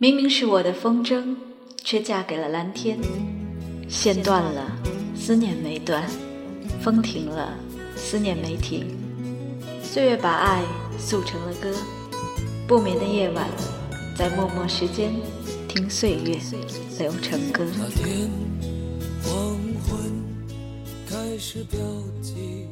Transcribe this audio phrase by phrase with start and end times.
[0.00, 1.34] 明明是我的风筝，
[1.82, 2.96] 却嫁给了蓝天。
[3.88, 4.70] 线断了，
[5.16, 6.04] 思念没断；
[6.80, 7.52] 风停了，
[7.96, 8.96] 思念没停。
[9.82, 10.62] 岁月把爱
[11.00, 11.74] 塑成了歌，
[12.68, 13.48] 不眠的夜晚，
[14.16, 15.12] 在默默时间
[15.66, 16.38] 听岁月
[17.00, 17.66] 流成歌。
[19.24, 19.98] 黄昏
[21.08, 21.80] 开始飘
[22.22, 22.68] 起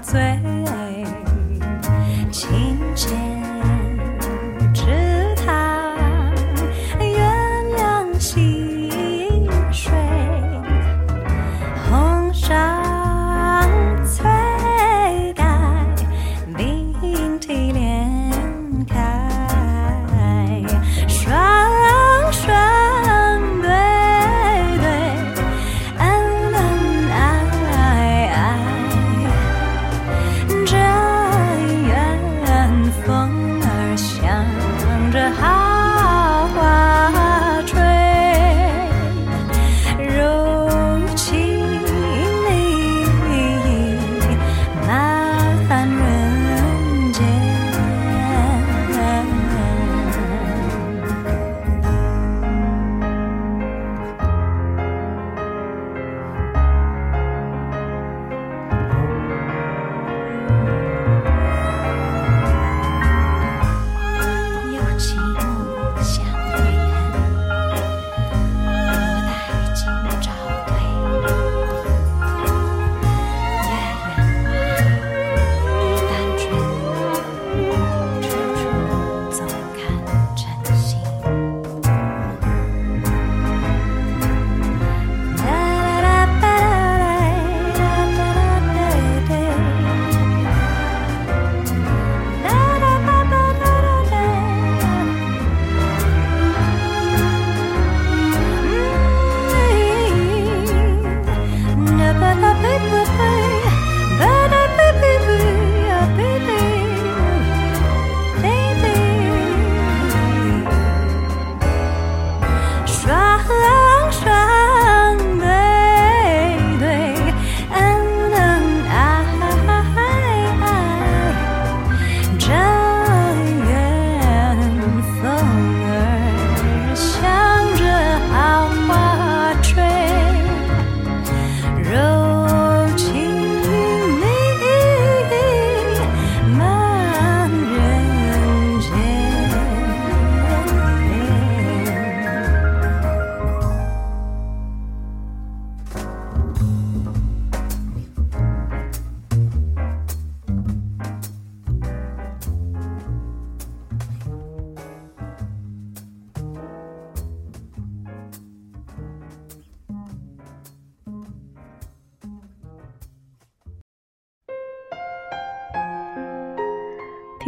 [0.00, 0.40] 醉，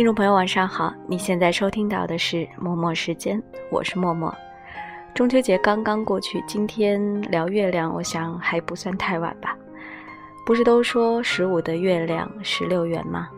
[0.02, 0.92] 听众朋友，晚上好！
[1.06, 3.40] 你现在收听到的是默默时间，
[3.70, 4.34] 我是默默。
[5.14, 9.56] 中秋节刚刚过去，今天聊月亮，我想还不算太晚吧。
[10.44, 13.28] 不是都说十五的月亮十六圆吗？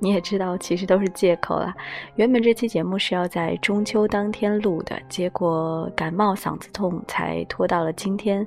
[0.00, 1.72] 你也知道，其实都是借口啦。
[2.16, 8.44] 原本这期节目是要在中秋当天录的，结果感冒嗓子痛，才拖到了今天。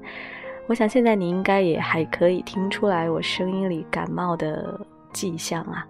[0.68, 4.78] 我想现在你应该也还可以听出来我声音里感冒的
[5.14, 5.88] 迹象啊。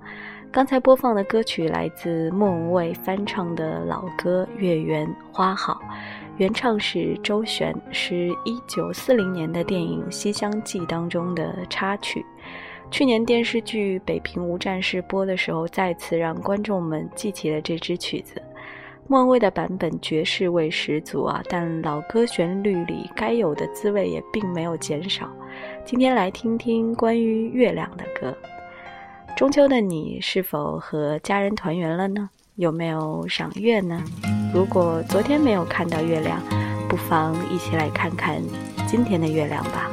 [0.56, 5.74] 刚才播放的歌曲来自莫文蔚翻唱的老歌《月圆花好》，
[6.38, 12.25] 原唱是周璇，是一九四零年的电影《西厢记》当中的插曲。
[12.90, 18.42] 去年电视剧《北平无战事》播的时候，再次让观众们记起了这支曲子。
[19.08, 25.30] 莫文蔚的版本爵士味十足啊，但老歌旋律里该有的滋味也并没有减少。
[25.84, 28.34] 今天来听听关于月亮的歌。
[29.36, 32.30] 中秋的你是否和家人团圆了呢？
[32.56, 34.02] 有没有赏月呢？
[34.54, 36.42] 如果昨天没有看到月亮，
[36.88, 38.42] 不妨一起来看看
[38.88, 39.92] 今天的月亮吧。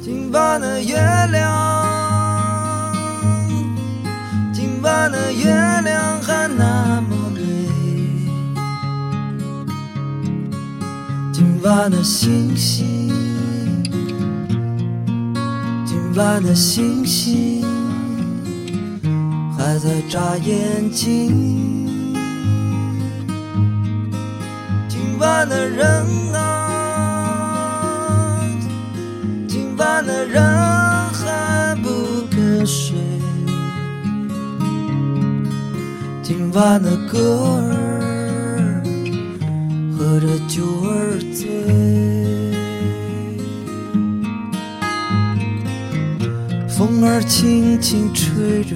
[0.00, 0.96] 今晚的月
[1.30, 1.52] 亮，
[4.50, 7.21] 今晚的月亮还那么
[11.64, 13.08] 今晚的星星，
[15.86, 17.62] 今晚的星星
[19.56, 21.86] 还在眨眼睛。
[24.88, 25.86] 今晚的人
[26.34, 26.68] 啊，
[29.46, 32.96] 今晚的人还不肯睡。
[36.24, 37.81] 今晚的歌儿
[40.02, 41.48] 喝着酒儿醉，
[46.68, 48.74] 风儿轻轻吹着，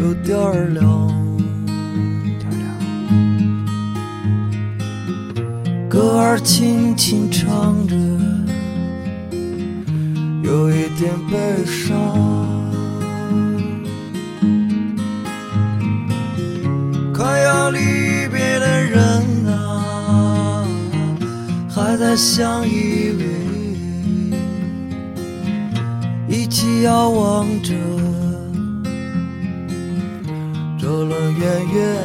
[0.00, 1.08] 有点儿凉。
[5.88, 7.94] 歌儿轻轻唱着，
[10.42, 11.96] 有一点悲伤。
[17.14, 17.78] 快要离
[22.16, 23.22] 相依偎，
[26.28, 27.72] 一起遥望着
[30.78, 31.96] 这轮圆月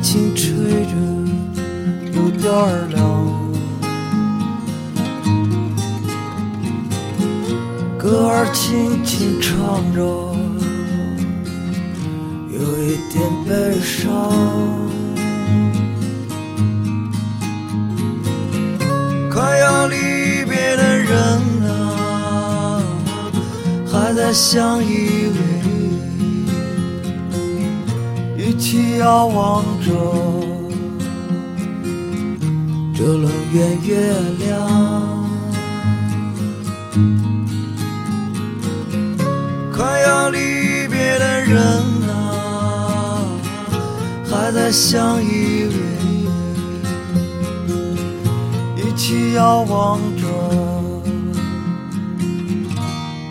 [0.00, 0.92] 轻轻吹着，
[2.12, 2.96] 有点儿凉。
[7.98, 10.00] 歌儿轻轻唱着，
[12.48, 14.30] 有一点悲伤。
[19.28, 19.96] 快要离
[20.48, 21.10] 别的人
[21.68, 22.80] 啊，
[23.90, 25.57] 还在相依偎。
[28.70, 29.90] 起遥望着
[32.94, 35.26] 这轮圆月亮，
[39.74, 41.58] 快要离别的人
[42.10, 43.24] 啊，
[44.30, 45.72] 还在相依偎，
[48.76, 50.26] 一起遥望着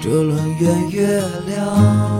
[0.02, 2.17] 这轮圆月亮。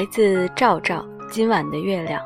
[0.00, 2.18] 来自赵照《今晚的月亮》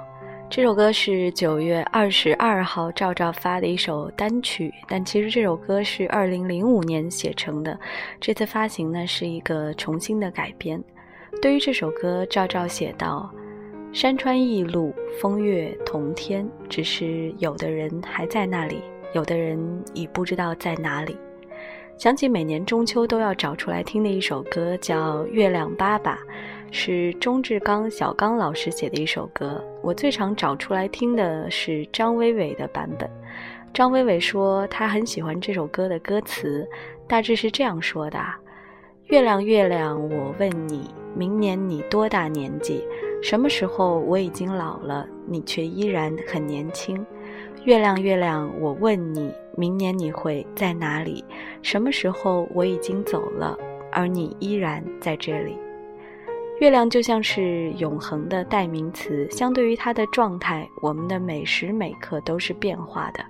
[0.48, 7.76] 这首歌是九月二十二号赵照发的一首单曲，但其实这首歌是二零零五年写成的，
[8.20, 10.80] 这次发行呢是一个重新的改编。
[11.42, 13.28] 对于这首歌，赵照写道
[13.92, 18.80] ：“山川异路，风月同天，只是有的人还在那里，
[19.14, 19.58] 有的人
[19.94, 21.16] 已不知道在哪里。
[21.96, 26.16] 想起每年中秋都要找出来听的一首歌，叫《月亮爸爸》，
[26.76, 29.64] 是钟志刚、小刚老师写的一首歌。
[29.80, 33.08] 我最常找出来听的是张伟伟的版本。
[33.72, 36.68] 张伟伟说他很喜欢这首歌的歌词，
[37.06, 38.18] 大致是这样说的
[39.06, 42.82] ：“月亮月亮，我问你，明年你多大年纪？
[43.22, 47.06] 什么时候我已经老了，你却依然很年轻？
[47.62, 51.24] 月亮月亮，我问你，明年你会在哪里？
[51.62, 53.56] 什么时候我已经走了，
[53.92, 55.56] 而你依然在这里？”
[56.60, 63.24] 月亮就像是永恒的代名词，相对于它的状态，我们的每时每刻都是变化的，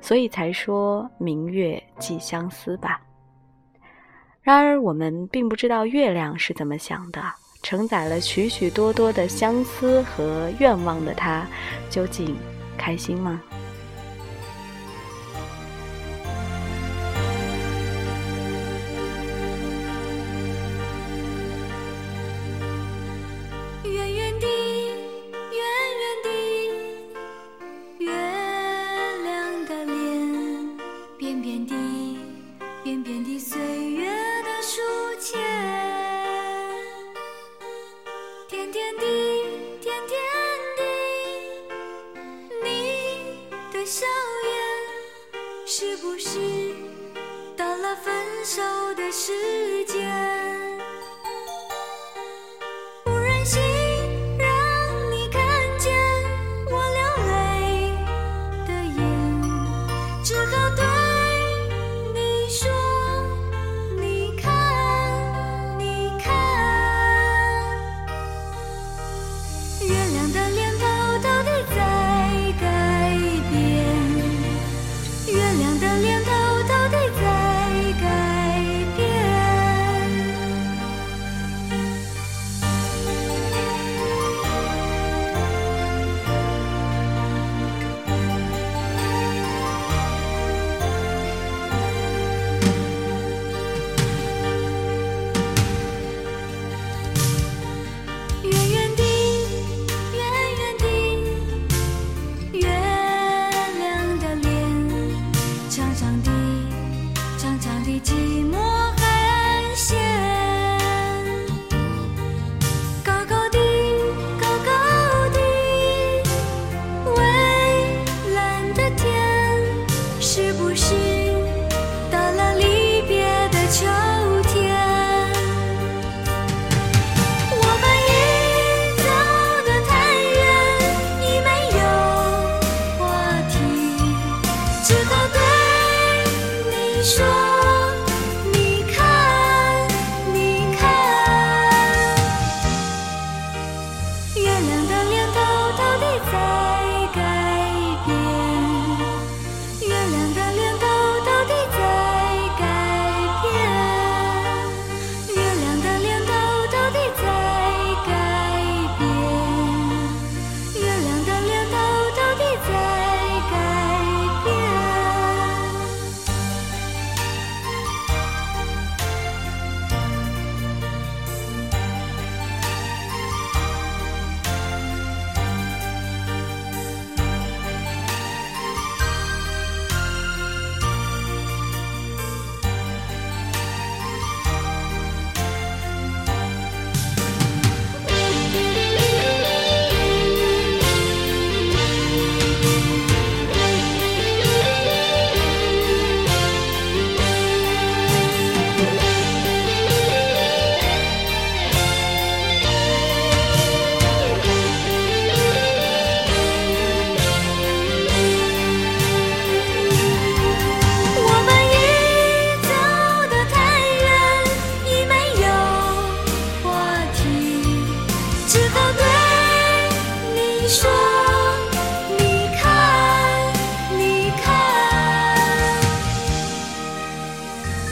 [0.00, 3.00] 所以才说明月寄相思吧。
[4.42, 7.20] 然而，我们并不知道月亮是怎么想的，
[7.62, 11.46] 承载了许许多多的相思和愿望的它，
[11.90, 12.34] 究竟
[12.78, 13.42] 开心吗？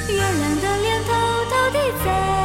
[0.09, 1.13] 月亮的脸偷
[1.51, 2.36] 偷地在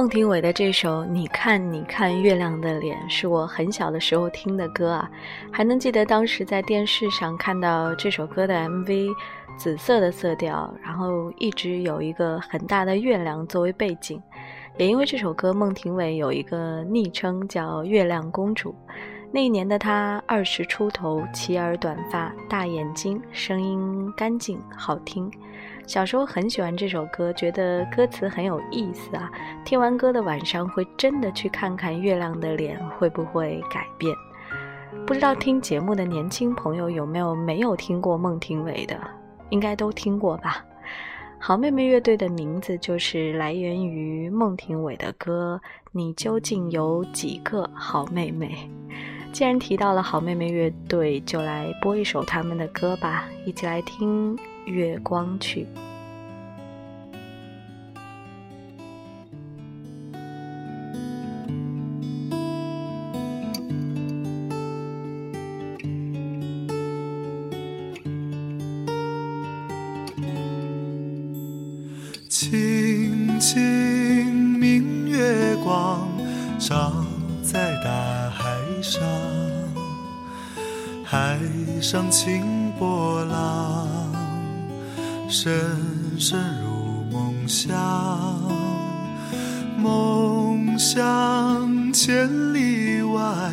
[0.00, 5.10] 孟庭苇的这首《你看你看月亮的脸》是我很小的时候听的歌啊，
[5.52, 9.10] 还能记得当时在电视上看到这首歌的 MV，
[9.58, 14.18] 紫色的色调，然后一直有一个很大的月亮作为背景。
[14.78, 18.74] 也因为这首歌，孟庭苇有一个昵称叫“月亮公主”。
[19.30, 25.30] 那一年的她二十出头，齐耳短发，大眼睛，声音干净好听。
[25.90, 29.28] 小时候很喜欢这首歌，觉得歌词很有意思啊。
[29.64, 34.14] 听完歌的晚上，会真的去看看月亮的脸会不会改变。
[35.04, 38.96] 不知道听节目的年轻朋友有没有没有听过孟庭苇的？
[39.48, 40.64] 应该都听过吧。
[41.40, 45.60] 好妹妹乐队的名字就是来源于孟庭苇的歌。
[45.90, 48.70] 你究竟有几个好妹妹？
[49.32, 54.38] 既然提到了好妹妹乐队，就来播一首他们的歌吧，一起来听。
[54.66, 55.66] 月光曲。
[72.28, 76.08] 清清明月光
[76.58, 77.04] 照
[77.42, 79.02] 在大海上，
[81.04, 81.38] 海
[81.80, 84.19] 上清波浪。
[85.30, 85.54] 深
[86.18, 87.72] 深入梦乡，
[89.78, 93.52] 梦乡千里外，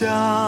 [0.00, 0.39] 下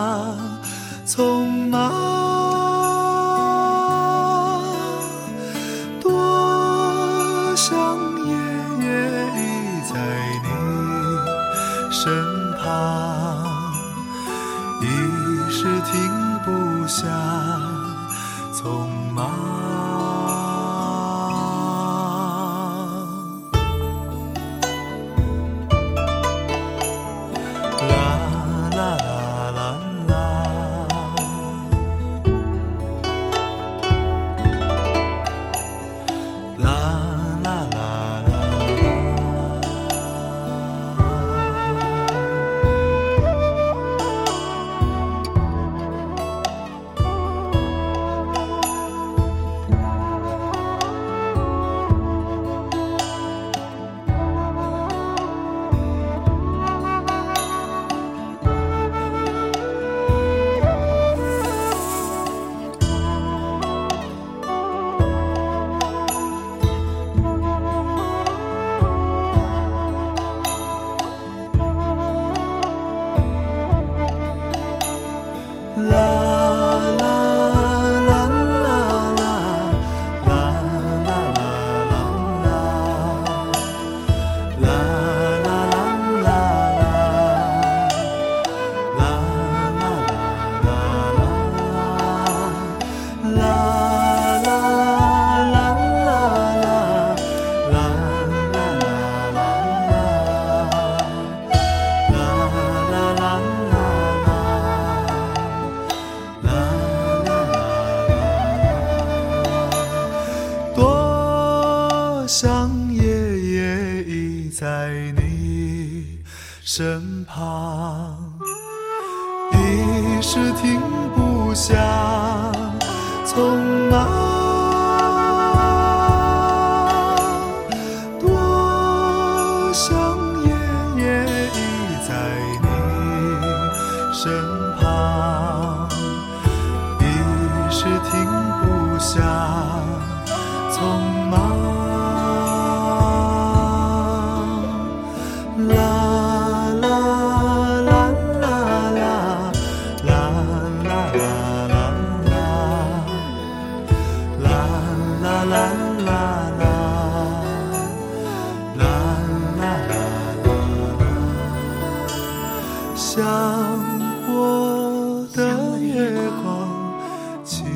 [167.45, 167.67] 轻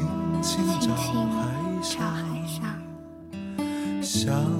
[0.40, 1.02] 轻照海
[4.02, 4.56] 上。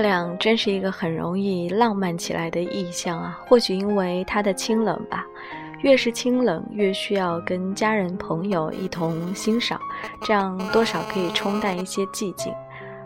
[0.00, 3.38] 月亮真是一个很容易浪漫起来的意象啊！
[3.46, 5.26] 或许因为它的清冷吧，
[5.82, 9.78] 越是清冷，越需要跟家人朋友一同欣赏，
[10.22, 12.50] 这样多少可以冲淡一些寂静。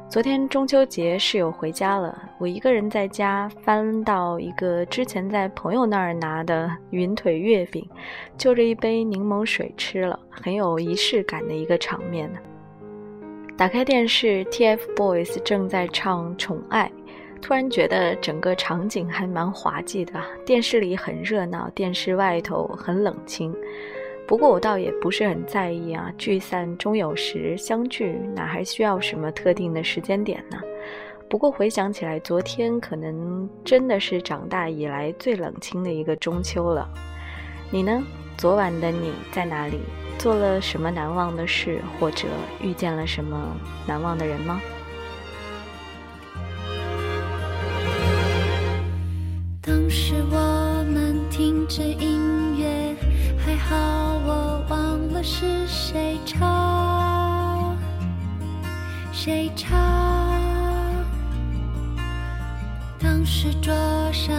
[0.08, 7.84] 昨天中秋节，室友回家了，我一个人在家，翻到一个之前在朋友那儿拿的云腿月饼，
[8.38, 12.38] 就着一杯柠檬水吃了，很有仪式感的一个场面呢。
[13.56, 16.90] 打开电视，TFBOYS 正在唱《宠爱》，
[17.40, 20.20] 突然觉得整个场景还蛮滑稽的。
[20.44, 23.54] 电视里很热闹，电视外头很冷清。
[24.26, 30.58] 不过我倒也不是很在意啊，聚散终有时，相聚哪还需要什么特定的时间点呢？
[31.28, 36.90] 不过回想起来，昨天可能真的是长大以来最冷清的一个中秋了。
[37.70, 38.02] 你呢？
[38.36, 39.78] 昨晚的你在哪里？
[40.24, 42.26] 做了什么难忘的事，或者
[42.58, 43.38] 遇见了什么
[43.86, 44.58] 难忘的人吗？
[49.60, 52.96] 当时我们听着音乐，
[53.36, 53.76] 还好
[54.24, 57.76] 我忘了是谁唱，
[59.12, 59.78] 谁唱。
[62.98, 63.74] 当时桌
[64.10, 64.34] 上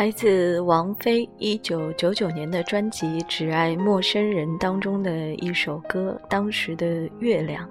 [0.00, 7.68] 来自王菲一九九九年的专辑只爱陌生人当中的一首歌当时的月亮。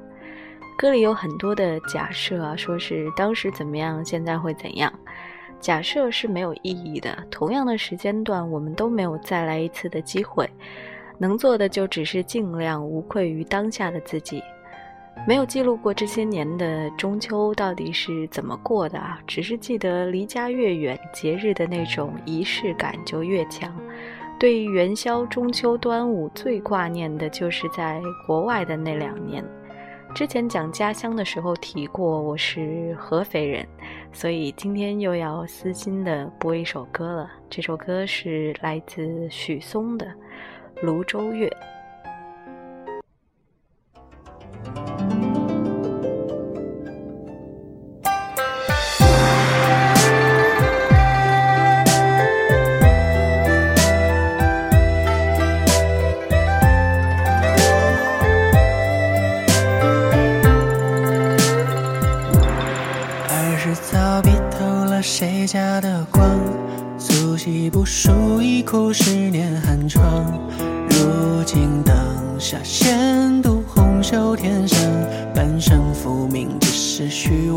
[0.77, 4.93] 歌里有很多的假设啊说是当时怎么样现在会怎样。
[5.59, 10.47] 假设是没有意义的同样的时间段我们都没有再来一次的机会。
[11.17, 14.39] 能做的就只是尽量无愧于当下的自己。
[15.27, 23.75] 没有记录过这些年的中秋到底是怎么过的啊只是记得离家越远节日的那种仪式感就越强。
[24.39, 29.43] 对于元宵中秋端午最挂念的就是在国外的那两年。
[30.15, 33.67] 之前讲家乡的时候提过我是合肥人
[34.11, 40.11] 所以今天又要私心的播一首歌了这首歌是来自许嵩的
[40.81, 41.51] 庐州月。
[65.51, 66.39] 家的光
[66.99, 70.39] 宿昔不输一苦十年寒窗。
[70.91, 71.95] 如今灯
[72.39, 74.79] 下闲读红袖添香
[75.33, 77.48] 半生浮名只是虚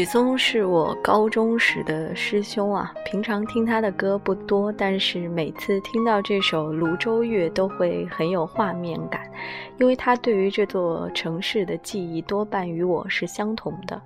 [0.00, 9.30] 许嵩是我高中时的师兄啊，平常听他的歌不多，但是每次听到这首《泸州月》都会很有画面感，
[9.78, 14.00] 因为他对于这座城市的记忆多半与我是相同的。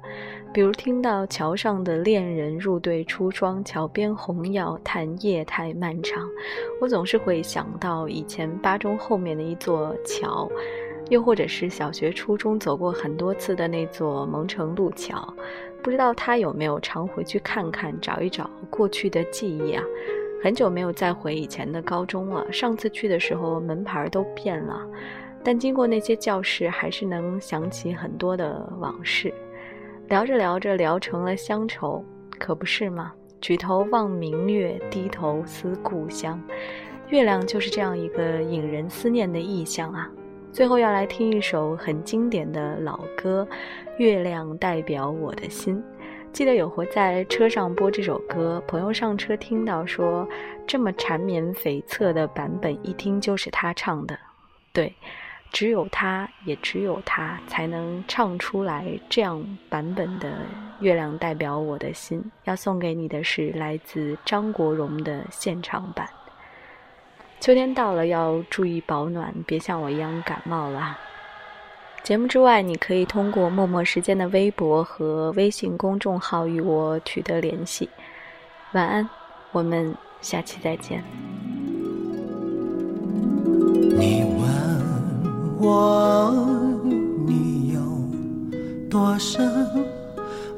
[0.52, 6.28] 比如听到桥上的恋人入对出窗，桥边红药叹夜太漫长，
[6.80, 10.50] 我总是会想到以前八中后面的一座桥。
[11.11, 15.33] 又或者是小学、初中走过很多次的那座蒙城路桥，
[15.83, 19.83] 不知道他有没有常回去看看，找一找过去的记忆啊？
[20.43, 24.81] 很久没有再回以前的高中了，上次去的时候门牌都变了，
[25.43, 29.33] 但经过那些教室，还是能想起很多的往事。
[30.09, 32.05] 聊着聊着聊成了乡愁，
[32.38, 33.12] 可不是吗？
[33.40, 36.38] 举头望明月，低头思故乡，
[37.09, 40.11] 月亮就是这样一个引人思念的意象啊。
[40.55, 43.45] 最后要来听一首很经典的老歌，
[43.99, 45.77] 《月亮代表我的心》。
[46.33, 50.25] 记得有回在车上播这首歌，朋友上车听到说，
[50.64, 54.17] 这么缠绵悱恻的版本，一听就是他唱的。
[54.73, 54.95] 对，
[55.51, 60.29] 只有他，也只有他才能唱出来这样版本的
[60.79, 62.21] 《月亮代表我的心》。
[62.45, 66.09] 要送给你的是来自张国荣的现场版。
[67.40, 70.99] 秋天到了，要注意保暖，别像我一样感冒了。
[72.03, 77.88] 节目之外，你可以通过默默时间的微博和微信公众号与我取得联系。
[78.73, 79.09] 晚安，
[79.53, 81.03] 我们下期再见。
[83.97, 84.42] 你问
[85.61, 86.31] 我
[87.27, 87.81] 你有
[88.90, 89.51] 多深，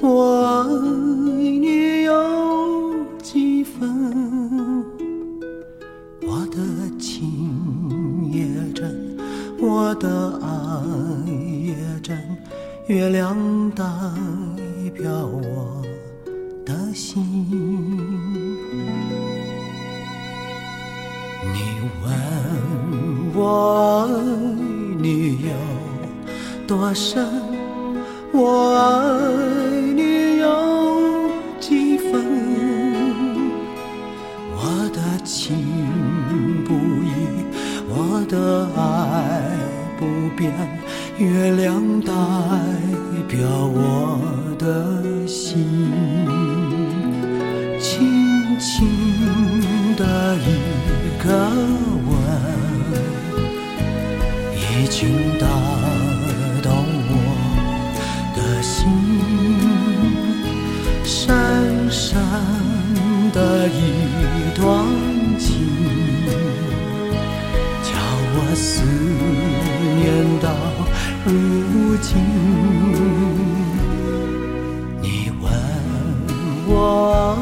[0.01, 0.65] 我爱
[1.61, 2.66] 你有
[9.69, 10.49] 我的爱
[11.67, 12.17] 也真，
[12.87, 13.37] 月亮
[13.73, 13.83] 代
[14.95, 15.83] 表我
[16.65, 17.21] 的心。
[21.53, 21.59] 你
[22.01, 22.07] 问
[23.35, 24.09] 我爱
[25.01, 25.51] 你有
[26.69, 27.27] 多深，
[28.33, 28.85] 我爱
[29.97, 32.15] 你有几分？
[34.55, 35.57] 我的情
[36.65, 37.11] 不移，
[37.89, 38.81] 我的爱
[40.37, 40.53] 边，
[41.18, 42.12] 月亮代
[43.27, 44.20] 表我
[44.59, 45.66] 的心。
[47.81, 48.87] 轻轻
[49.96, 51.29] 的一个
[52.07, 52.12] 吻，
[54.55, 55.46] 已经打
[71.27, 72.17] 如今。
[75.03, 75.51] 你问
[76.69, 77.37] 我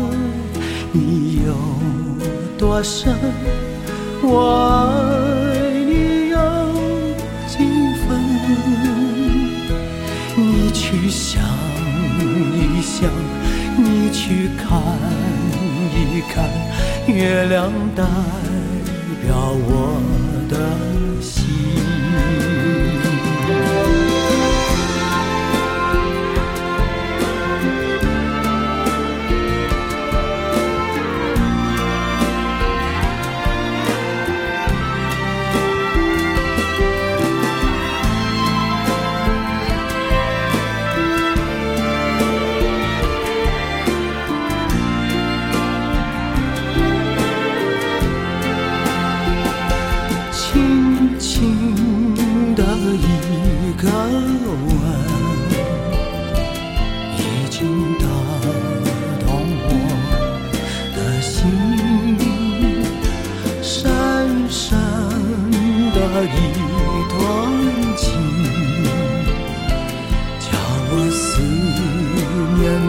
[0.92, 1.52] 你有
[2.58, 3.14] 多深，
[4.22, 6.38] 我爱你有
[7.46, 7.58] 几
[8.06, 8.08] 分？
[10.36, 11.42] 你去想
[12.54, 13.10] 一想，
[13.76, 14.66] 你去看
[15.92, 16.48] 一看，
[17.06, 18.02] 月亮代
[19.22, 20.00] 表我
[20.48, 20.54] 的
[21.20, 21.43] 心。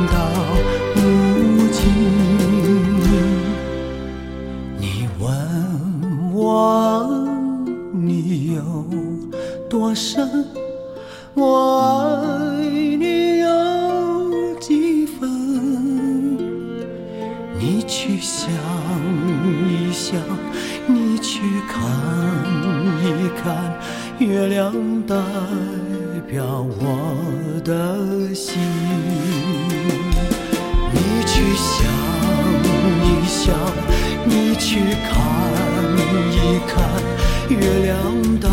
[0.08, 0.18] 到
[0.96, 1.82] 如今。
[4.78, 5.26] 你问
[6.34, 6.42] 我
[7.94, 8.62] 你有
[9.70, 10.46] 多深，
[11.34, 16.38] 我爱你有几分？
[17.58, 18.50] 你去想
[19.68, 20.20] 一想，
[20.88, 21.82] 你去看
[23.02, 23.74] 一看，
[24.20, 24.74] 月亮
[25.08, 25.16] 代
[26.28, 26.44] 表
[26.80, 28.60] 我的心。
[31.36, 31.86] 去想
[33.04, 33.54] 一想
[34.24, 35.12] 你去看
[36.32, 36.80] 一看
[37.50, 38.48] 月亮代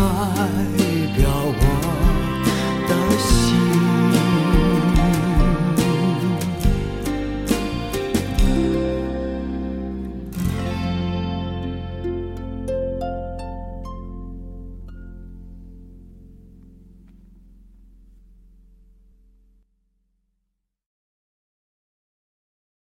[1.15, 1.72] 表我。